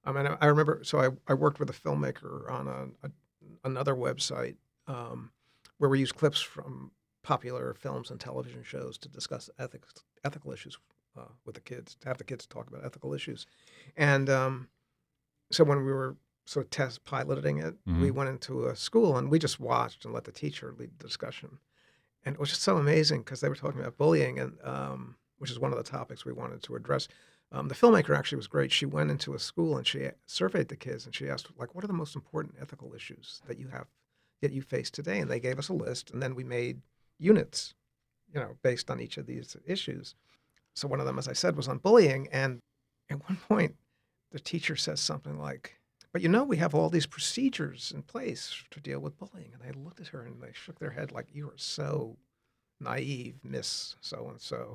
[0.03, 0.81] I mean, I, remember.
[0.83, 3.11] So I, I worked with a filmmaker on a, a
[3.63, 4.55] another website
[4.87, 5.31] um,
[5.77, 6.91] where we use clips from
[7.23, 10.77] popular films and television shows to discuss ethics, ethical issues
[11.17, 13.45] uh, with the kids, to have the kids talk about ethical issues.
[13.97, 14.69] And um,
[15.51, 18.13] so when we were sort of test piloting it, we Mhm.
[18.13, 21.59] went into a school and we just watched and let the teacher lead the discussion.
[22.25, 25.51] And it was just so amazing because they were talking about bullying, and um, which
[25.51, 27.07] is one of the topics we wanted to address.
[27.51, 28.71] Um, the filmmaker actually was great.
[28.71, 31.83] She went into a school and she surveyed the kids and she asked, like, what
[31.83, 33.87] are the most important ethical issues that you have
[34.41, 35.19] that you face today?
[35.19, 36.81] And they gave us a list, and then we made
[37.17, 37.73] units,
[38.31, 40.13] you know, based on each of these issues.
[40.75, 42.27] So one of them, as I said, was on bullying.
[42.31, 42.59] And
[43.09, 43.75] at one point,
[44.31, 45.78] the teacher says something like,
[46.11, 49.61] "But you know, we have all these procedures in place to deal with bullying." And
[49.61, 52.17] they looked at her and they shook their head like, "You are so
[52.79, 54.73] naive, Miss So and So."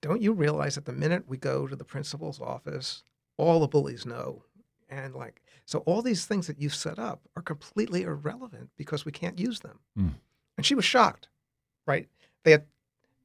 [0.00, 3.02] don't you realize that the minute we go to the principal's office,
[3.36, 4.44] all the bullies know?
[4.88, 9.12] And like, so all these things that you've set up are completely irrelevant because we
[9.12, 9.80] can't use them.
[9.98, 10.14] Mm.
[10.56, 11.28] And she was shocked,
[11.86, 12.08] right?
[12.44, 12.66] They had,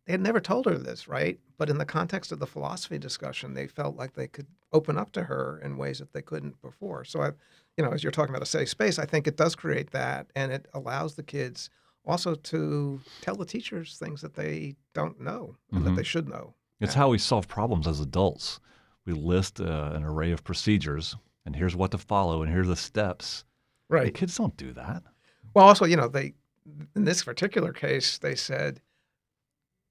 [0.06, 1.40] they had never told her this, right?
[1.58, 5.12] But in the context of the philosophy discussion, they felt like they could open up
[5.14, 7.06] to her in ways that they couldn't before.
[7.06, 7.32] So I,
[7.78, 10.28] you know, as you're talking about a safe space, I think it does create that,
[10.36, 11.70] and it allows the kids
[12.06, 15.96] also to tell the teachers things that they don't know and that Mhm.
[15.96, 16.54] they should know.
[16.82, 17.00] It's Yeah.
[17.00, 18.60] how we solve problems as adults.
[19.06, 22.76] We list uh, an array of procedures, and here's what to follow, and here's the
[22.76, 23.46] steps.
[23.90, 24.00] Right.
[24.00, 24.14] The Right.
[24.16, 25.04] kids don't do that.
[25.54, 26.34] Well, also, you know, they
[26.96, 28.82] in this particular case, they said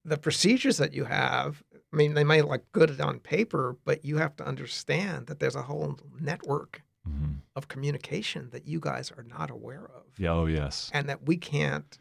[0.03, 1.63] the procedures that you have.
[1.93, 5.55] I mean, they may look good on paper, but you have to understand that there's
[5.55, 10.31] a whole network hmm of communication that you guys are not aware of, Yeah.
[10.31, 10.89] Oh, yes.
[10.91, 11.99] and that we can't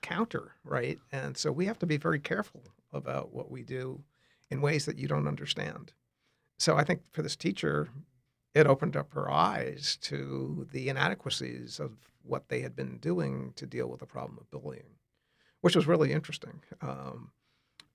[0.00, 1.00] counter, right?
[1.10, 4.04] And so we have to be very careful about what we do
[4.48, 5.92] in ways that you don't understand.
[6.58, 7.88] so I think for this teacher,
[8.54, 11.90] it opened up her eyes to the inadequacies of
[12.22, 14.98] what they had been doing to deal with the problem of bullying,
[15.62, 16.62] which was really interesting.
[16.80, 17.32] Um,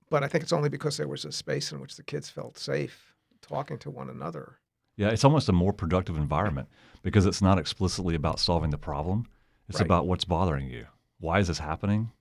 [0.10, 2.58] but I think it's only because there was a space in which the kids felt
[2.58, 4.58] safe talking to one another.
[4.96, 6.68] Yeah, it's almost a more productive environment
[7.04, 9.28] because it's not explicitly about solving the problem.
[9.70, 9.86] It's Right.
[9.86, 10.88] about what's bothering you.
[11.20, 12.12] Why is this happening?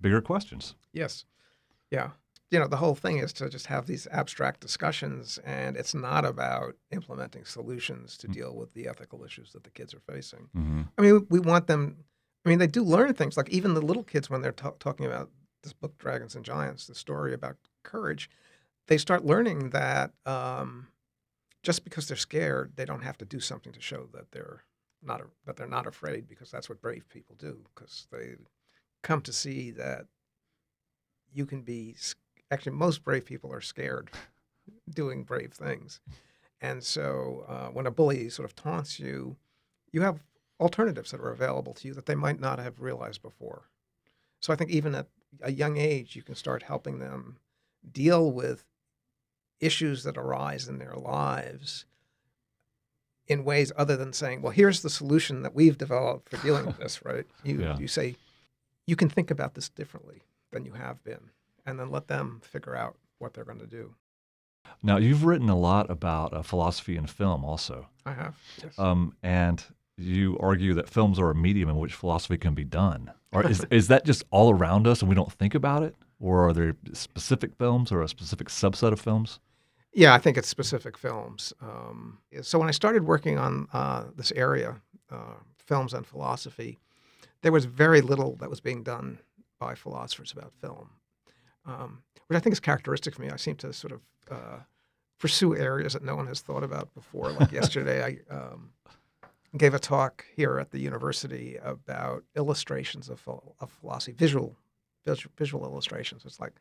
[0.00, 0.74] Bigger questions.
[0.92, 1.24] Yes.
[1.90, 2.10] Yeah.
[2.50, 6.24] You know, the whole thing is to just have these abstract discussions, and it's not
[6.24, 10.48] about implementing solutions to deal with the ethical issues that the kids are facing.
[10.52, 12.04] hmm I mean, we want them,
[12.44, 13.36] I mean, they do learn things.
[13.36, 15.30] Like even the little kids, when they're ta- talking about
[15.62, 18.30] this book, Dragons and Giants, the story about courage,
[18.86, 20.88] they start learning that um,
[21.62, 24.62] just because they're scared, they don't have to do something to show that they're
[25.02, 27.64] not that they're not afraid, because that's what brave people do.
[27.74, 28.34] Because they
[29.02, 30.06] come to see that
[31.32, 31.96] you can be
[32.50, 34.10] actually most brave people are scared
[34.92, 36.00] doing brave things,
[36.60, 39.36] and so uh, when a bully sort of taunts you,
[39.92, 40.20] you have
[40.58, 43.68] alternatives that are available to you that they might not have realized before.
[44.40, 45.08] So I think even at
[45.42, 47.38] a young age, you can start helping them
[47.90, 48.64] deal with
[49.60, 51.84] issues that arise in their lives
[53.26, 56.78] in ways other than saying, "Well, here's the solution that we've developed for dealing with
[56.78, 57.26] this." Right?
[57.44, 57.78] You Yeah.
[57.78, 58.16] you say
[58.86, 61.30] you can think about this differently than you have been,
[61.64, 63.94] and then let them figure out what they're going to do.
[64.82, 67.88] Now, you've written a lot about uh, philosophy in film also.
[68.04, 68.36] I have.
[68.62, 68.78] Yes.
[68.78, 69.64] Um, and
[69.96, 73.10] you argue that films are a medium in which philosophy can be done.
[73.32, 75.94] Or is, is that just all around us and we don't think about it?
[76.20, 79.38] Or are there specific films or a specific subset of films?
[79.92, 81.52] Yeah, I think it's specific films.
[81.60, 84.76] Um, so when I started working on uh, this area,
[85.10, 86.78] uh, films and philosophy,
[87.42, 89.18] there was very little that was being done
[89.58, 90.90] by philosophers about film,
[91.64, 93.30] um, which I think is characteristic for me.
[93.30, 94.58] I seem to sort of uh,
[95.18, 97.30] pursue areas that no one has thought about before.
[97.30, 98.70] Like yesterday, I um,
[99.56, 103.26] gave a talk here at the university about illustrations of,
[103.60, 104.56] of philosophy, visual,
[105.04, 106.24] visual, visual illustrations.
[106.24, 106.52] It's like,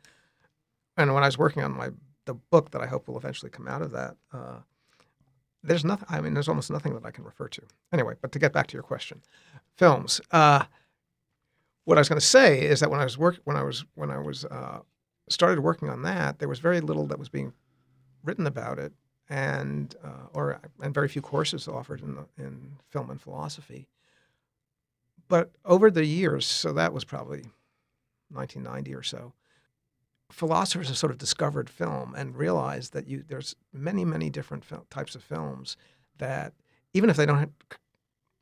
[0.97, 1.89] and when I was working on my
[2.25, 4.57] the book that I hope will eventually come out of that, uh,
[5.63, 6.07] there's nothing.
[6.09, 7.61] I mean, there's almost nothing that I can refer to.
[7.91, 9.21] Anyway, but to get back to your question,
[9.77, 10.21] films.
[10.31, 10.63] Uh,
[11.85, 13.85] what I was going to say is that when I was work when I was
[13.95, 14.79] when I was uh,
[15.29, 17.53] started working on that, there was very little that was being
[18.23, 18.91] written about it,
[19.29, 23.87] and uh, or and very few courses offered in the, in film and philosophy.
[25.27, 27.43] But over the years, so that was probably
[28.29, 29.33] 1990 or so
[30.31, 34.85] philosophers have sort of discovered film and realized that you there's many many different fil-
[34.89, 35.77] types of films
[36.17, 36.53] that
[36.93, 37.51] even if they don't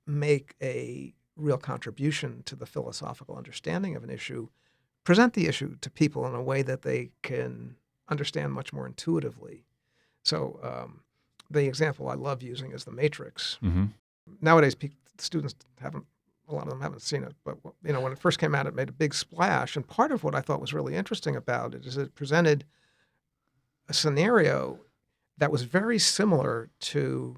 [0.07, 4.47] make a real contribution to the philosophical understanding of an issue
[5.03, 7.75] present the issue to people in a way that they can
[8.09, 9.65] understand much more intuitively
[10.23, 11.01] so um,
[11.49, 13.85] the example i love using is the matrix Mm-hmm.
[14.41, 16.05] nowadays pe- students haven't
[16.49, 18.67] a lot of them haven't seen it but you know when it first came out
[18.67, 21.73] it made a big splash and part of what i thought was really interesting about
[21.73, 22.65] it is it presented
[23.89, 24.79] a scenario
[25.37, 27.37] that was very similar to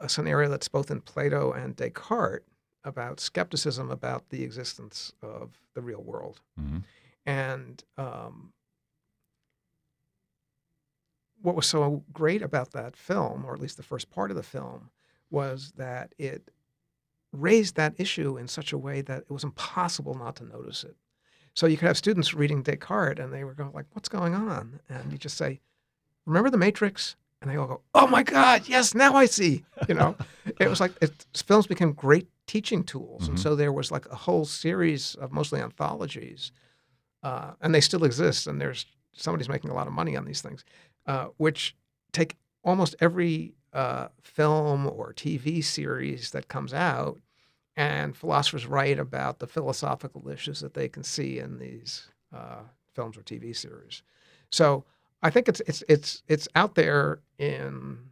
[0.00, 2.44] a scenario that's both in plato and descartes
[2.84, 6.78] about skepticism about the existence of the real world Mm-hmm.
[7.26, 8.52] and um,
[11.42, 14.42] what was so great about that film, or at least the first part of the
[14.42, 14.90] film,
[15.30, 16.50] was that it
[17.32, 20.96] raised that issue in such a way that it was impossible not to notice it.
[21.54, 24.80] So you could have students reading Descartes and they were going like, "What's going on?"
[24.88, 25.60] And you just say,
[26.26, 28.94] "Remember the Matrix?" And they all go, "Oh my God, yes!
[28.94, 30.16] Now I see." You know,
[30.60, 33.40] it was like it, films became great teaching tools, and Mhm.
[33.42, 36.52] so there was like a whole series of mostly anthologies,
[37.22, 38.46] uh, and they still exist.
[38.46, 40.64] And there's somebody's making a lot of money on these things,
[41.10, 41.74] uh, which
[42.12, 47.18] take almost every uh, film or TV series that comes out,
[47.76, 52.62] and philosophers write about the philosophical issues that they can see in these uh,
[52.94, 54.02] films or TV series.
[54.50, 54.84] So
[55.20, 58.10] I think it's it's it's it's out there in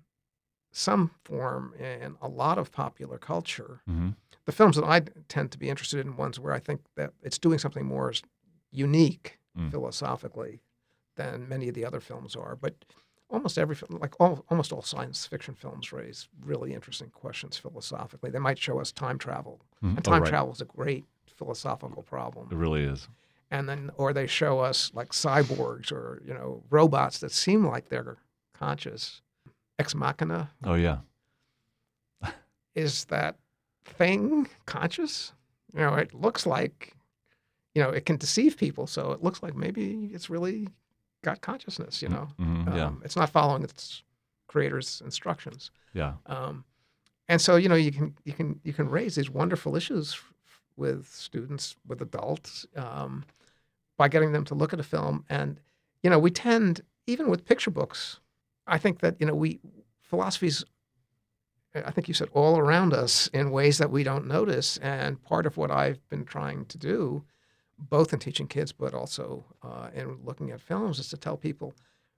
[0.72, 3.80] some form in a lot of popular culture.
[3.88, 4.10] Mm-hmm.
[4.44, 7.38] The films that I tend to be interested in ones where I think that it's
[7.38, 8.12] doing something more
[8.72, 9.70] unique Mm.
[9.70, 10.60] philosophically
[11.18, 12.56] than many of the other films are.
[12.56, 12.74] But
[13.28, 18.30] almost every film, like all, almost all science fiction films, raise really interesting questions philosophically.
[18.30, 19.96] They might show us time travel, mm-hmm.
[19.98, 21.04] and oh, time travel is a great
[21.36, 23.06] philosophical problem It really is.
[23.50, 27.88] and then or they show us like cyborgs or you know robots that seem like
[27.90, 28.16] they're
[28.54, 29.22] conscious
[29.78, 30.98] ex machina Oh, yeah.
[32.74, 33.36] is that
[33.84, 35.32] thing conscious
[35.74, 36.94] you know it looks like
[37.74, 40.68] you know it can deceive people so it looks like maybe it's really
[41.22, 42.86] got consciousness you know Mhm, yeah.
[42.86, 44.02] um, it's not following its
[44.46, 45.70] creator's instructions.
[45.92, 46.14] Yeah.
[46.26, 46.64] Um,
[47.28, 50.32] and so you know you can you can you can raise these wonderful issues f-
[50.76, 53.24] with students with adults um,
[53.96, 55.60] by getting them to look at a film and
[56.02, 58.20] you know we tend even with picture books
[58.66, 59.58] i think that you know we
[60.00, 60.64] philosophies
[61.74, 65.44] i think you said all around us in ways that we don't notice and part
[65.46, 67.22] of what i've been trying to do
[67.78, 71.74] both in teaching kids but also uh, in looking at films is to tell people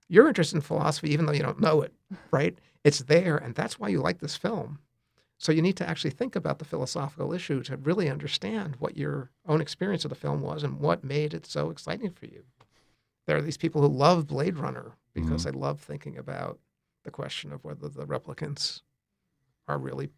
[0.08, 1.92] you're interested in philosophy even though you don't know it
[2.30, 4.78] right it's there and that's why you like this film
[5.38, 9.30] so you need to actually think about the philosophical issue to really understand what your
[9.46, 12.44] own experience of the film was and what made it so exciting for you.
[13.26, 16.58] There are these people who love Blade Runner because they love thinking about
[17.04, 18.82] the question of whether the replicants
[19.66, 20.10] are really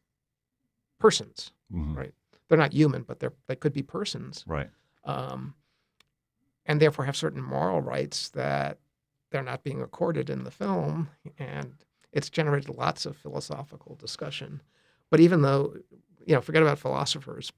[0.99, 1.53] persons.
[1.73, 1.97] Mhm.
[1.97, 2.15] Right.
[2.49, 4.71] They're not human, but they're they could be persons, Right.
[5.05, 5.55] Um,
[6.67, 8.79] and therefore have certain moral rights that
[9.31, 11.09] they're not being accorded in the film.
[11.39, 11.75] And
[12.13, 14.63] it's generated lots of philosophical discussion.
[15.11, 15.77] But even though,
[16.25, 17.53] you know, forget about philosophers,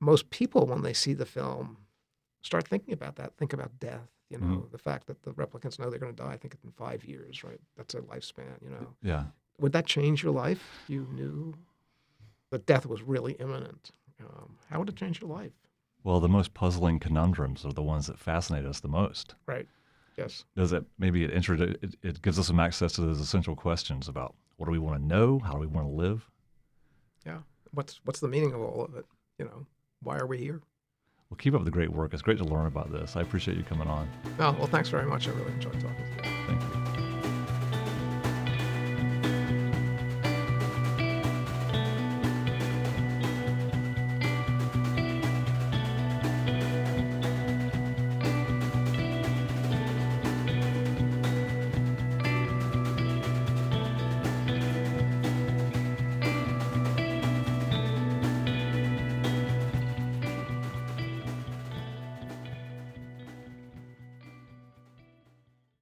[0.00, 1.76] most people, when they see the film,
[2.42, 4.08] start thinking about that, think about death.
[4.30, 6.72] You know, the fact that the replicants know they're going to die, I think in
[6.72, 7.60] five years, right?
[7.76, 8.94] That's their lifespan, you know.
[9.02, 9.24] Yeah.
[9.60, 10.82] Would that change your life?
[10.88, 11.54] You knew
[12.50, 13.90] that death was really imminent.
[14.20, 15.52] Um, how would it change your life?
[16.04, 19.34] Well, the most puzzling conundrums are the ones that fascinate us the most.
[19.46, 19.68] Right.
[20.16, 20.44] Yes.
[20.56, 24.08] Does it maybe it, introdu- it it gives us some access to those essential questions
[24.08, 26.28] about what do we want to know, how do we want to live?
[27.24, 27.38] Yeah.
[27.70, 29.06] What's what's the meaning of all of it?
[29.38, 29.66] You know,
[30.02, 30.60] why are we here?
[31.30, 32.12] Well, keep up the great work.
[32.12, 33.16] It's great to learn about this.
[33.16, 34.06] I appreciate you coming on.
[34.38, 35.28] Oh, well, thanks very much.
[35.28, 36.36] I really enjoyed talking to you.
[36.46, 36.81] Thank you.